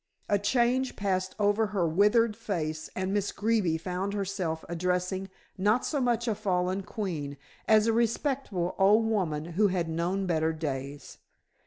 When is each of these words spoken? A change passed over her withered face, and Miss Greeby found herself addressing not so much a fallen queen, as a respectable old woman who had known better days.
A 0.27 0.39
change 0.39 0.95
passed 0.95 1.35
over 1.37 1.67
her 1.67 1.87
withered 1.87 2.35
face, 2.35 2.89
and 2.95 3.13
Miss 3.13 3.31
Greeby 3.31 3.77
found 3.77 4.15
herself 4.15 4.65
addressing 4.67 5.29
not 5.59 5.85
so 5.85 6.01
much 6.01 6.27
a 6.27 6.33
fallen 6.33 6.81
queen, 6.81 7.37
as 7.67 7.85
a 7.85 7.93
respectable 7.93 8.73
old 8.79 9.05
woman 9.05 9.45
who 9.45 9.67
had 9.67 9.87
known 9.87 10.25
better 10.25 10.53
days. 10.53 11.19